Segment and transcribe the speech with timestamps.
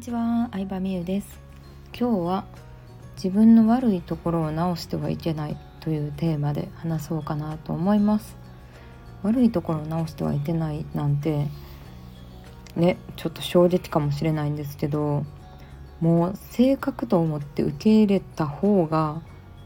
[0.00, 1.26] にちは、相葉美優です
[1.92, 2.46] 今日は
[3.16, 8.34] 自分の悪いところを直してはいけないというテーマで話そうかなと思います
[9.22, 11.48] 悪いところを直してはいけないなんて
[12.76, 15.26] ね、ちょっと衝撃かもしれないんですけど
[16.00, 19.20] もう性格と思って受け入れた方が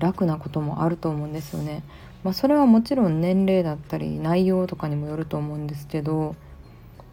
[0.00, 1.84] 楽なこともあると思うんですよね。
[2.24, 6.34] まあ、それはもちろん年齢だったり内容とかにもよると思うんですけど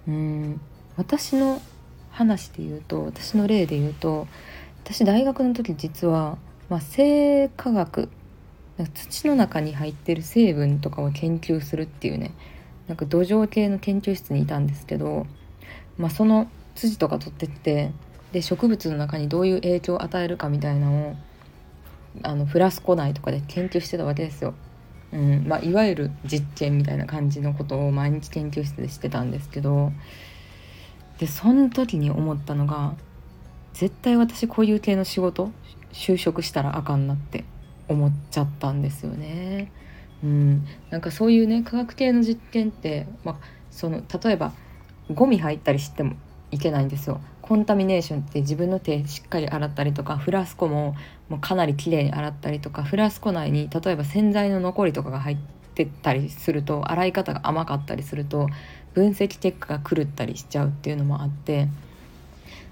[0.08, 0.60] うん
[0.98, 1.62] 私の
[2.14, 4.28] 話で言うと私の例で言うと
[4.84, 6.38] 私大学の時実は、
[6.70, 8.10] まあ、生化学
[8.94, 12.32] 土の中に入ってる成分とかを研究するっていうね
[12.88, 15.26] なんか土壌系の研究室にいたんですけど、
[15.98, 17.92] まあ、その土とか取ってって
[18.32, 21.16] で植物の中にどういう影響を与えるかみたいなのを
[22.22, 24.54] あのフラスコ内とかで研究してたわけですよ。
[25.12, 29.92] うんまあ、いわゆる実験みたいな感じのことを毎日研究室でしてたんですけど
[31.20, 32.96] でその時に思ったのが
[33.74, 35.52] 絶対私こういう系の仕事
[35.92, 37.44] 就職したらあかんなって
[37.88, 39.72] 思っちゃったんですよね。
[40.24, 43.36] うん、なんかそういうね科学系の実験って、まあ、
[43.72, 44.54] その例えば
[45.12, 46.16] ゴミ入ったりしても
[46.52, 47.20] いけないんですよ。
[47.42, 50.96] コンタミネーションって自分の手しっかり洗ったりとかフラスコも
[51.28, 55.38] もうかなりきれいに洗ったりとかフラスコ内に例えば洗剤の残りとかが入っ
[55.76, 58.48] てたりすると洗い方が甘かったりすると
[58.94, 61.68] 分析結果が狂ったりしちゃうっていうのもあって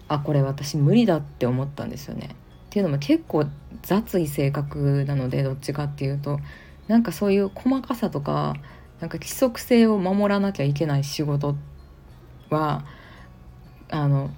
[0.07, 2.35] あこれ私無理だって思ったんですよね。
[2.67, 3.45] っていうのも結構
[3.81, 6.39] 雑い性格なのでどっちかっていうと
[6.87, 8.55] なんかそういう細かさとか
[8.99, 11.55] なんか規則性を守らなきゃいけない仕事
[12.49, 12.85] は
[13.89, 14.29] あの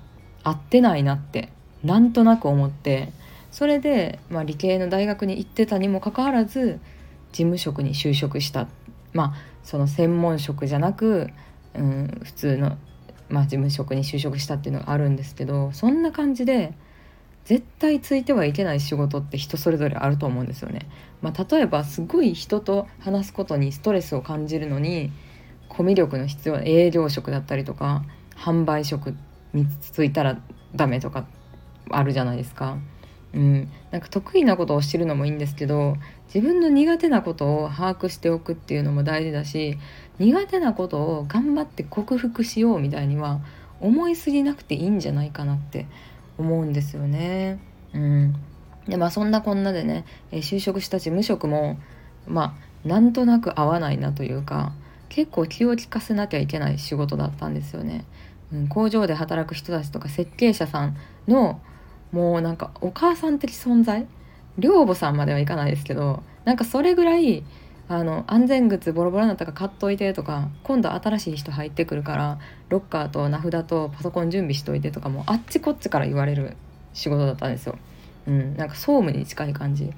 [0.43, 1.49] 合ってないなって
[1.83, 3.11] なんとなく思って
[3.51, 6.79] それで、まあ、理系の大学に行ってたにもかかわらず
[7.31, 8.67] 事務職に就職した
[9.13, 11.29] まあその専門職じゃなく、
[11.75, 12.77] うん、普通の、
[13.29, 16.73] まあ、事務職に就職したっていうのがあるんですけどそんな感じで
[17.45, 20.87] 絶対ついてはいけない仕事って人それぞれあると思うんですよね。
[21.21, 25.11] まあ、例えばすごい人と話すことにストレスを感じるのに
[25.67, 28.03] コミュ力の必要な営業職だったりとか
[28.37, 29.15] 販売職
[29.53, 30.39] についたら
[30.75, 31.25] ダメとか
[31.89, 32.77] あるじゃないですか。
[33.33, 35.97] うん、なんか得意なことを知るのもいいんですけど
[36.33, 39.77] 自分の苦手なことを把握しておくっていうのも大事だし
[40.19, 43.39] 苦手なことを頑張って克服しようみたいには
[43.81, 45.87] 思いすぎなくていいんじゃないかなって
[46.37, 47.59] 思うんですよね。
[47.93, 48.35] うん、
[48.87, 51.77] でまあそんなこんなでね、え就職したし無職も
[52.27, 52.55] ま
[52.85, 54.73] あなんとなく合わないなというか
[55.09, 58.05] 結構気を利かせなきゃいけない仕事だったんですよね。
[58.51, 61.59] うん、工場で働く人たちとか設計者さんの
[62.13, 64.07] もうなんかお母さん的存在
[64.57, 67.43] 寮母さんまではいかないですけどなんかそれぐらい
[67.89, 76.55] あの安全靴ボロボロになったから買っといてとか今度新しい人入ってくるからロッカーと名札とパソコン準備しといてとかもあっちこっちから言われる
[76.93, 77.77] 仕事だったんですよ。
[78.27, 79.91] うん、なんか総務に近い感じ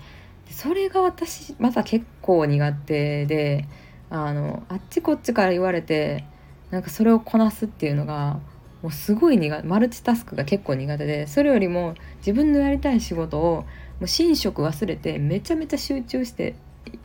[0.50, 3.68] それが私また結構苦手で
[4.10, 6.26] あのあっちこっちから言われて
[6.72, 8.40] なんかそれをこなすっていうのが
[8.86, 13.66] もうすごい苦マルチタスクが結構苦手でそれよりも自分のやりたい仕事をも
[14.02, 16.54] う寝食忘れてめちゃめちゃ集中して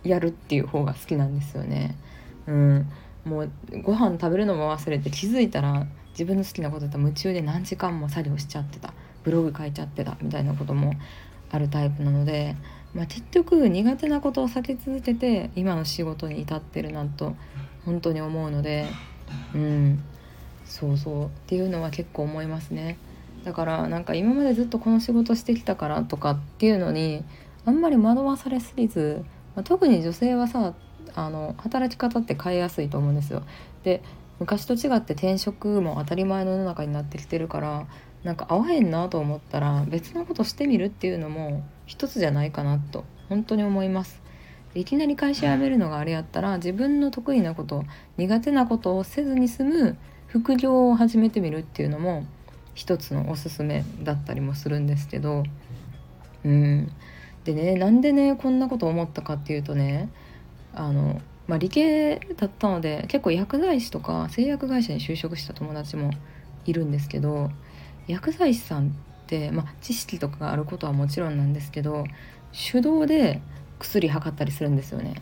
[0.02, 1.96] やるっていう方が好きなんですよね。
[2.46, 2.86] うん、
[3.24, 3.50] もう
[3.82, 8.92] ご飯食べるのも忘れて気づいたら自分の好きなことと夢中で何時間も作業しちゃってた。
[9.24, 10.92] ブログ書いちゃってたみたいなことも
[11.50, 12.56] あるタイプなので、
[12.94, 17.36] まあ、結局苦手なことを避け続けて今の仕事に至ってるなと
[17.86, 18.86] 本当に思うので、
[19.54, 20.04] うん、
[20.70, 22.96] そうそうっていうのは結構思いますね。
[23.44, 27.24] だからなんか今までずっとこの仕事してきたからとかっていうのに
[27.64, 29.24] あんまり惑わされすぎず、
[29.56, 30.74] まあ、特に女性はさ
[31.14, 33.42] あの働き方って変えやすいと思うんですよ。
[33.82, 34.02] で
[34.38, 37.86] 昔と違って転職も当たり前の世の中になってきてるから
[38.22, 44.22] なんか合わへんなと思ったら別のことしてみるっていうのも一つじゃないかなと本当に思います。
[44.74, 47.84] いきなり会社辞めるのがあれやったら自分の得意なこと
[48.18, 49.96] 苦手なことをせずに済む
[50.30, 52.24] 副業を始めてみるっていうのも
[52.74, 55.42] 一つのおすすめだったりもするんですけど
[56.44, 56.90] うん
[57.44, 60.08] でねなんでねこんなこと思ったかっていうとね
[60.72, 66.12] あの、まあ、理系だったので結構薬剤師とか製薬会社に就職した友達も
[66.64, 67.50] いるんですけど
[68.06, 68.90] 薬剤師さんっ
[69.26, 72.04] て、まあ、知識とかがあることはもちろんなんですけど
[72.72, 73.40] 手動で
[73.80, 75.14] 薬測ったりするんですよね。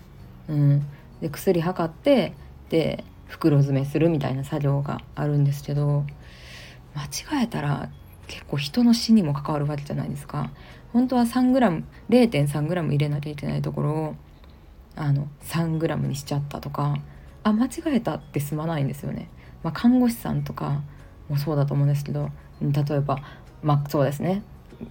[0.49, 0.87] うん、
[1.21, 2.35] で薬測って
[2.71, 6.05] で袋詰めするみたいな作業があるんですけど
[6.95, 7.91] 間違えたら
[8.27, 10.51] 結構人の死にも関わるわけじゃないですか。
[10.93, 14.15] 本当は 3g0.3g 入れなきゃいけないところを
[14.97, 16.97] あの 3g にしちゃったとか
[17.45, 19.29] あ間違えたって済まないんですよね、
[19.63, 20.83] まあ、看護師さんとか
[21.29, 23.19] もそうだと思うんですけど例えば
[23.63, 24.43] まあそうですね。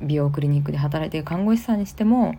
[0.02, 2.36] 美容クリニックで働いている看護師さんにしても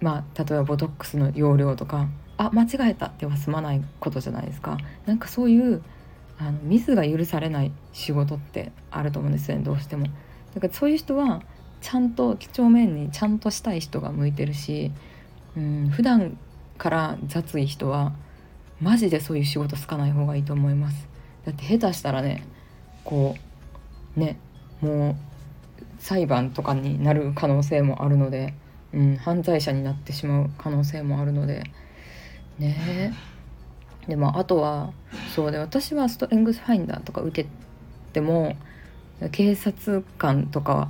[0.00, 4.78] まあ例えばボトックスの容量とかあ間違えたでは済まないことじゃないですか。
[5.06, 5.82] なんかそういう
[6.38, 10.06] あのミスが許されない仕事ってあると思うんですよねどうしても。
[10.54, 11.42] だからそういう人は
[11.80, 14.92] ちゃんと几帳面にちゃんとしたい人が向いてるし
[15.56, 16.38] うん普段
[16.78, 18.12] から雑い人は
[18.80, 21.08] マジでそういう仕事つかない方がいいと思います。
[21.44, 22.44] だって下手したらね
[23.04, 23.36] こ
[24.16, 24.38] うね
[24.80, 25.16] もう
[25.98, 28.54] 裁判とかになる可能性もあるので、
[28.94, 31.64] うん、犯罪者になってしまう可能性もあるので
[32.58, 33.14] ね。
[34.06, 34.92] でもあとは
[35.34, 37.48] そうで私はストレングスファインダーとか受け
[38.12, 38.56] ても
[39.32, 40.86] 警察官とか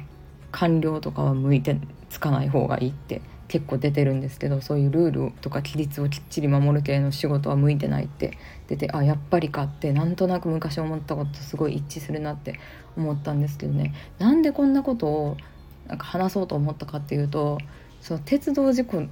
[0.53, 1.79] 官僚とかは向いて
[2.11, 8.39] つかない方がいいって結構出てるんですけどそういうルールとか規律をきっちり守る系の仕事は向いてないって
[8.69, 12.61] 出てあやっぱりかってなんとなく昔思ったこととすごい一致するなって
[12.97, 13.95] 思ったんですけどね。
[14.19, 15.37] なんでこんなことを
[15.87, 17.59] なんか話そうと思ったかっていうと
[18.03, 19.07] その鉄道事故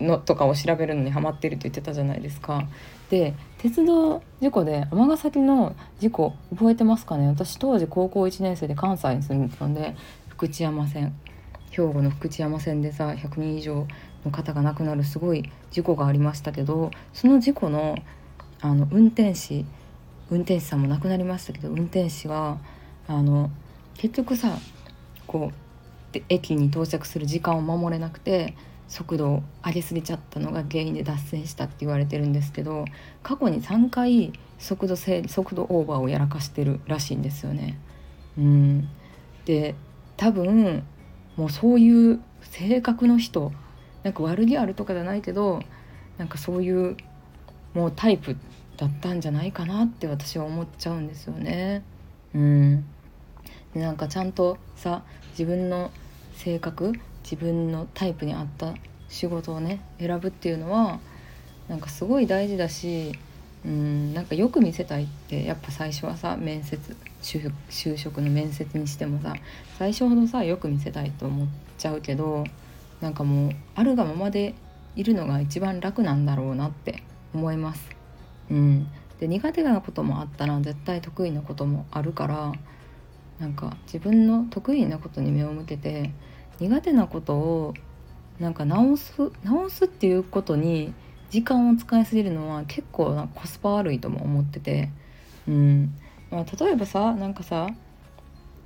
[0.00, 2.64] のとかを調べるのにハマってるって言ってたじゃないですか。
[3.10, 7.28] で鉄道事故で尼崎の事故覚えてますかね？
[7.28, 9.96] 私当時高校1年生で関西に住んでたんで
[10.28, 11.14] 福知山線
[11.70, 13.86] 兵庫の福知山線でさ100人以上
[14.24, 17.96] の方が亡くなるすごい事故がありましたけどその事故の
[18.60, 19.64] あの運転士
[20.30, 22.58] 運転士さんも亡くなりましたけど運転士は
[23.06, 23.50] あの
[23.94, 24.58] 結局さ
[25.26, 28.54] こう駅に到着する時間を守れなくて
[28.88, 32.84] 速度を上げすぎちゃったのが原因で脱線したって言われてるんですけど
[33.22, 37.78] 過去に3回速度制速度オーバーをやらかしてるらしいんですよね。
[38.38, 38.88] うん、
[39.44, 39.74] で
[40.16, 40.84] 多分
[41.36, 43.52] もうそういう性格の人
[44.02, 45.60] なんか悪気あるとかじゃないけど
[46.16, 46.96] なんかそういう
[47.74, 48.36] もうタイプ
[48.76, 51.82] だったんじゃないかなって私は思っちゃうんですよね。
[52.34, 52.84] うん、
[53.74, 55.90] でなんかちゃんとさ自分の
[56.34, 56.92] 性格
[57.28, 58.72] 自分のタイプに合った
[59.08, 61.00] 仕事をね選ぶっていうのは
[61.68, 63.18] なんかすごい大事だし
[63.64, 69.34] うんなんかよく見せたいってやっぱ最初はさ面接就職の面接にしてもさ
[69.76, 72.44] 最初ほどさよく見せたいと思っちゃうけど
[73.00, 74.54] なんかもうあるがままで
[74.94, 77.02] いるのが一番楽なんだろうなって
[77.34, 77.90] 思います。
[78.50, 78.86] うん、
[79.18, 82.52] で苦手なこともあったら絶対得意なこともあるから
[83.40, 86.12] なんか自分の得意なことに目を向けて
[86.60, 87.74] 苦手なことを
[88.38, 89.12] なんか直す
[89.44, 90.92] 直すっていうことに
[91.30, 94.90] 時間を使いすぎるのは結構なコスパ悪いとも思ってて、
[95.48, 95.94] うん
[96.30, 97.68] まあ、例えばさなんかさ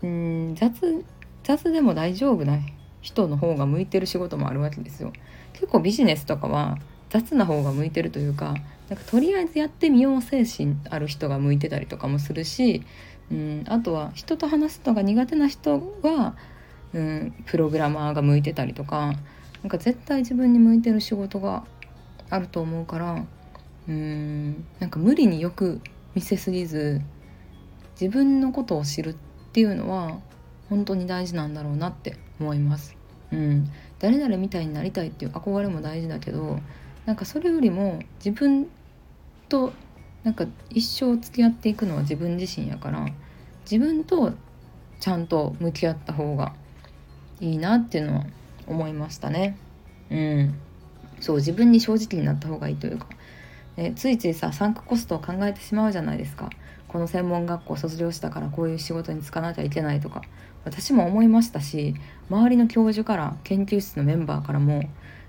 [0.03, 1.05] うん雑
[1.43, 2.59] 雑でも大丈夫な
[3.01, 5.13] 人の方が向いてる仕事もあるわけですよ。
[5.53, 6.79] 結構ビジネスとかは
[7.09, 8.55] 雑な方が向いてるというか
[8.89, 12.83] なんかとりあえずやってみよう精神ある人が向いてたりとかもするし、
[13.31, 16.35] うん、あとは人と話すのが苦手な人は、
[16.93, 19.13] うん、プログラマーが向いてたりとか
[19.63, 21.65] なんか絶対自分に向いてる仕事が
[22.31, 23.25] あると思うから
[23.89, 25.81] うんなんか無理によく
[26.15, 27.01] 見せすぎず
[28.01, 29.15] 自分のことを知るっ
[29.53, 30.19] ていうのは
[30.69, 32.97] 本当に大事なんだろうなって思います。
[33.33, 36.59] うん、誰々みたいになりたいっていう憧れも大事だけど
[37.07, 38.69] なんかそれよりも自分
[39.49, 39.73] と
[40.25, 43.06] なんか一生付き合っていくのは自分自身やから
[43.70, 44.32] 自分と
[44.99, 46.55] ちゃんと向き合った方が
[47.41, 48.25] いいなっていうのは
[48.67, 49.56] 思いましたね。
[50.11, 50.55] うん。
[51.20, 53.06] そう自分に正直になった方がいいというか、
[53.77, 56.51] えついついさサンクコストを考えてしまうじゃないですか。
[56.89, 60.23] この専門学校卒業したからこういう仕事に就かなきゃいけないとか。
[60.65, 61.94] 私も思いましたし
[62.29, 64.82] 周りの教授から研究室のメンバーからも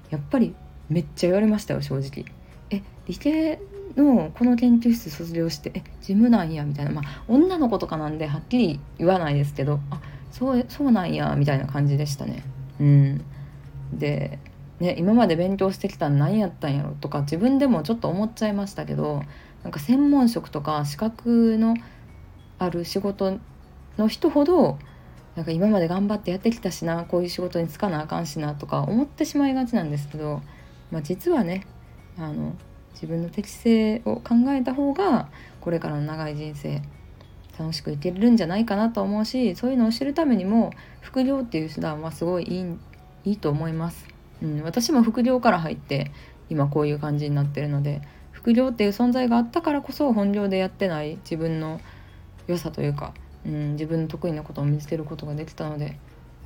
[0.09, 0.53] やっぱり
[0.89, 2.25] めっちゃ言われましたよ正直。
[2.69, 3.59] え理系
[3.95, 6.91] のこの研究室卒業してえ事務なんやみたいな。
[6.91, 12.43] まあ女の子とかなんではっきり言わないですけどあそうそうなんやみたいな感じでしたね。
[12.79, 13.25] うん、
[13.93, 14.39] で
[14.81, 19.21] ね、今まで勉強してきたん何やったんやろとか自分でもちょっと思っちゃいましたけど
[19.61, 21.75] なんか専門職とか資格の
[22.57, 23.37] ある仕事
[23.99, 24.79] の人ほど
[25.35, 30.41] なんか今まで頑張ってやってきたしなこういう仕事に就かなあかんしなとか思ってしまいがちなんですけど、
[30.89, 31.67] まあ、実はね
[32.17, 32.55] あの
[32.93, 35.29] 自分の適性を考えた方が
[35.61, 36.81] これからの長い人生
[37.57, 42.77] 楽しくいけるんじゃないかなと思うしそういうのを知るためにも副業っていう手段はすごいいい
[43.23, 44.07] いいと思います。
[44.41, 46.11] うん、私も副業から入って
[46.49, 51.79] 今こういう感じになってるので副業っていう存在があったからこそ本業でやってない自分の
[52.47, 53.13] 良さというか、
[53.45, 55.97] うん、自分の得意なことを見つけることができたので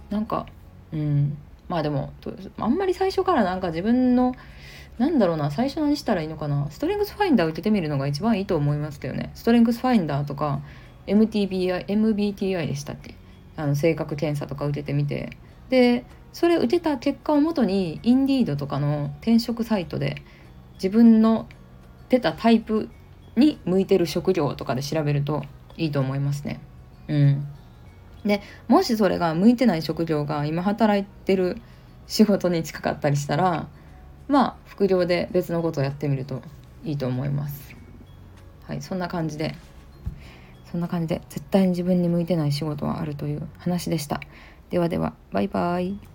[0.09, 0.45] なんか、
[0.91, 1.37] うん、
[1.69, 2.11] まあでも
[2.57, 4.35] あんまり最初からなんか自分の
[4.97, 10.61] なんだろうな最初何したらいいのかなストレングスファインダー受けてみるのが一番いいと思いますけどねストレングスファインダーとか
[11.07, 13.15] MTBI MBTI でしたっけ？
[13.57, 15.37] あの性格検査とか受けてみて
[15.69, 20.21] でそれ受けた結果をもとにインディードとかの転職サイトで
[20.73, 21.47] 自分の
[22.09, 22.89] 出たタイプ
[23.37, 25.43] に向いてる職業とかで調べると
[25.77, 26.59] いいと思いますね。
[27.07, 27.47] うん、
[28.25, 31.61] でもしそれが向いてない職業が今働いてる
[32.07, 33.67] 仕事に近かったりしたら
[34.27, 36.41] まあ副業で別のことをやってみると
[36.83, 37.75] いいと思います。
[38.67, 39.55] はいそんな感じで
[40.75, 44.19] そんな感じで絶対に自分に向いてない仕事はあるという話でした。
[44.69, 46.14] ではではバイバイ。